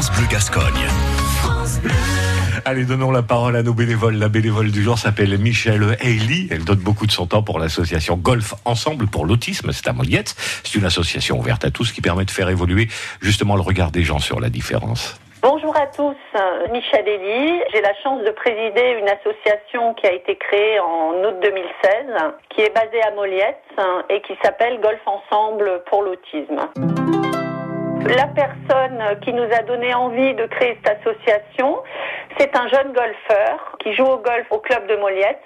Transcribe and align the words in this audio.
France 0.00 0.16
Bleu 0.16 0.28
Gascogne. 0.30 0.86
Allez, 2.64 2.86
donnons 2.86 3.10
la 3.10 3.20
parole 3.20 3.54
à 3.54 3.62
nos 3.62 3.74
bénévoles. 3.74 4.14
La 4.14 4.30
bénévole 4.30 4.70
du 4.70 4.82
jour 4.82 4.96
s'appelle 4.96 5.36
Michelle 5.36 5.82
Haley. 6.00 6.46
Elle 6.50 6.64
donne 6.64 6.78
beaucoup 6.78 7.06
de 7.06 7.10
son 7.10 7.26
temps 7.26 7.42
pour 7.42 7.58
l'association 7.58 8.16
Golf 8.16 8.54
Ensemble 8.64 9.08
pour 9.08 9.26
l'autisme. 9.26 9.72
C'est 9.72 9.88
à 9.88 9.92
Moliette. 9.92 10.34
C'est 10.64 10.78
une 10.78 10.86
association 10.86 11.38
ouverte 11.38 11.66
à 11.66 11.70
tous 11.70 11.92
qui 11.92 12.00
permet 12.00 12.24
de 12.24 12.30
faire 12.30 12.48
évoluer 12.48 12.88
justement 13.20 13.56
le 13.56 13.60
regard 13.60 13.90
des 13.90 14.02
gens 14.02 14.20
sur 14.20 14.40
la 14.40 14.48
différence. 14.48 15.20
Bonjour 15.42 15.76
à 15.76 15.86
tous, 15.88 16.16
Michel 16.72 17.06
Elie. 17.06 17.60
J'ai 17.70 17.82
la 17.82 17.92
chance 18.02 18.24
de 18.24 18.30
présider 18.30 18.96
une 19.02 19.08
association 19.08 19.92
qui 20.00 20.06
a 20.06 20.14
été 20.14 20.34
créée 20.36 20.80
en 20.80 21.12
août 21.28 21.36
2016, 21.42 22.32
qui 22.48 22.62
est 22.62 22.74
basée 22.74 23.02
à 23.02 23.10
Moliette 23.14 23.60
et 24.08 24.22
qui 24.22 24.32
s'appelle 24.42 24.80
Golf 24.80 25.00
Ensemble 25.04 25.82
pour 25.90 26.04
l'autisme. 26.04 26.68
La 28.06 28.26
personne 28.26 29.20
qui 29.20 29.32
nous 29.32 29.48
a 29.52 29.62
donné 29.62 29.94
envie 29.94 30.34
de 30.34 30.46
créer 30.46 30.78
cette 30.82 30.98
association, 31.00 31.82
c'est 32.38 32.56
un 32.56 32.68
jeune 32.68 32.92
golfeur 32.92 33.76
qui 33.80 33.92
joue 33.94 34.06
au 34.06 34.18
golf 34.18 34.46
au 34.50 34.58
club 34.58 34.86
de 34.86 34.96
Moliette, 34.96 35.42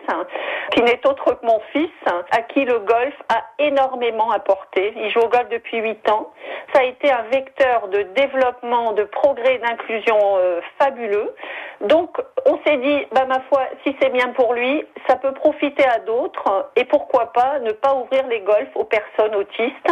qui 0.73 0.83
n'est 0.83 1.06
autre 1.06 1.34
que 1.34 1.47
mon 1.47 1.61
fils, 1.73 1.91
à 2.30 2.42
qui 2.42 2.64
le 2.64 2.78
golf 2.78 3.14
a 3.28 3.42
énormément 3.59 4.30
apporté. 4.30 4.95
Il 4.97 5.11
joue 5.11 5.20
au 5.20 5.28
golf 5.28 5.48
depuis 5.51 5.78
8 5.78 6.09
ans. 6.11 6.33
Ça 6.73 6.80
a 6.80 6.84
été 6.84 7.11
un 7.11 7.23
vecteur 7.33 7.88
de 7.88 8.02
développement, 8.16 8.92
de 8.92 9.05
progrès, 9.05 9.59
d'inclusion 9.59 10.19
euh, 10.39 10.61
fabuleux. 10.78 11.34
Donc, 11.83 12.16
on 12.47 12.59
s'est 12.66 12.78
dit, 12.78 13.06
bah, 13.12 13.27
ma 13.27 13.41
foi, 13.48 13.62
si 13.84 13.97
c'est 14.00 14.11
bien 14.11 14.28
pour 14.28 14.55
lui, 14.55 14.84
ça 15.09 15.16
peut 15.16 15.33
profiter 15.33 15.84
à 15.84 15.98
d'autres. 16.00 16.70
Et 16.77 16.84
pourquoi 16.84 17.33
pas 17.33 17.59
ne 17.61 17.73
pas 17.73 17.95
ouvrir 17.95 18.27
les 18.28 18.41
golfs 18.41 18.75
aux 18.75 18.84
personnes 18.84 19.34
autistes. 19.34 19.91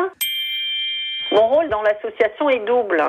Mon 1.32 1.48
rôle 1.48 1.68
dans 1.70 1.82
l'association 1.82 2.50
est 2.50 2.64
double. 2.66 3.02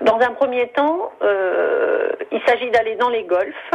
Dans 0.00 0.18
un 0.20 0.30
premier 0.30 0.68
temps, 0.68 1.12
euh, 1.22 2.10
il 2.32 2.40
s'agit 2.46 2.70
d'aller 2.70 2.96
dans 2.96 3.10
les 3.10 3.24
golfs 3.24 3.70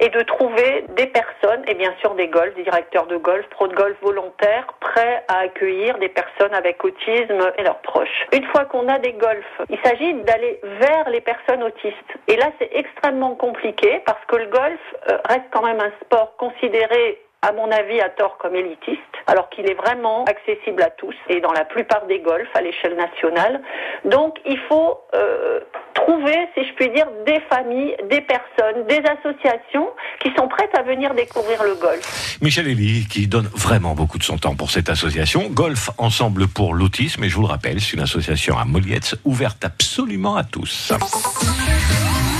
et 0.00 0.10
de 0.10 0.20
trouver 0.20 0.84
des 0.90 1.06
personnes, 1.06 1.62
et 1.66 1.74
bien 1.74 1.94
sûr 2.00 2.14
des 2.14 2.28
golfs, 2.28 2.54
des 2.54 2.64
directeurs 2.64 3.06
de 3.06 3.16
golf, 3.16 3.46
pro 3.48 3.66
de 3.66 3.74
golf 3.74 3.96
volontaires, 4.02 4.66
prêts 4.80 5.24
à 5.28 5.38
accueillir 5.38 5.96
des 5.98 6.10
personnes 6.10 6.54
avec 6.54 6.84
autisme 6.84 7.52
et 7.56 7.62
leurs 7.62 7.80
proches. 7.80 8.26
Une 8.32 8.44
fois 8.48 8.66
qu'on 8.66 8.86
a 8.86 8.98
des 8.98 9.12
golfs, 9.12 9.62
il 9.70 9.78
s'agit 9.82 10.12
d'aller 10.24 10.60
vers 10.62 11.08
les 11.08 11.22
personnes 11.22 11.62
autistes. 11.62 12.18
Et 12.28 12.36
là, 12.36 12.46
c'est 12.58 12.70
extrêmement 12.72 13.34
compliqué 13.34 14.02
parce 14.04 14.22
que 14.26 14.36
le 14.36 14.46
golf 14.46 14.80
euh, 15.10 15.18
reste 15.26 15.46
quand 15.52 15.62
même 15.62 15.80
un 15.80 15.92
sport 16.02 16.36
considéré 16.36 17.22
à 17.42 17.52
mon 17.52 17.70
avis, 17.70 18.00
à 18.00 18.08
tort 18.08 18.36
comme 18.38 18.56
élitiste, 18.56 18.98
alors 19.28 19.48
qu'il 19.50 19.70
est 19.70 19.74
vraiment 19.74 20.24
accessible 20.24 20.82
à 20.82 20.90
tous 20.90 21.14
et 21.28 21.40
dans 21.40 21.52
la 21.52 21.64
plupart 21.64 22.06
des 22.06 22.18
golfs 22.18 22.48
à 22.54 22.62
l'échelle 22.62 22.96
nationale. 22.96 23.60
Donc, 24.04 24.38
il 24.46 24.58
faut 24.68 24.98
euh, 25.14 25.60
trouver, 25.94 26.36
si 26.56 26.66
je 26.66 26.72
puis 26.74 26.88
dire, 26.90 27.06
des 27.26 27.40
familles, 27.48 27.94
des 28.10 28.22
personnes, 28.22 28.86
des 28.88 29.02
associations 29.06 29.90
qui 30.20 30.32
sont 30.36 30.48
prêtes 30.48 30.74
à 30.76 30.82
venir 30.82 31.14
découvrir 31.14 31.62
le 31.62 31.74
golf. 31.74 32.38
Michel 32.40 32.68
Elie, 32.68 33.06
qui 33.08 33.26
donne 33.26 33.48
vraiment 33.54 33.94
beaucoup 33.94 34.18
de 34.18 34.22
son 34.22 34.38
temps 34.38 34.56
pour 34.56 34.70
cette 34.70 34.88
association, 34.88 35.48
Golf 35.50 35.90
Ensemble 35.98 36.48
pour 36.48 36.72
l'autisme, 36.72 37.22
et 37.24 37.28
je 37.28 37.36
vous 37.36 37.42
le 37.42 37.48
rappelle, 37.48 37.80
c'est 37.80 37.94
une 37.94 38.02
association 38.02 38.56
à 38.56 38.64
Moliette 38.64 39.16
ouverte 39.24 39.62
absolument 39.64 40.36
à 40.36 40.44
tous. 40.44 40.92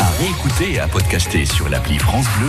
À 0.01 0.11
réécouter 0.23 0.75
et 0.75 0.81
à 0.81 0.89
podcaster 0.89 1.45
sur 1.45 1.69
l'appli 1.69 1.99
France 1.99 2.27
Bleu 2.39 2.47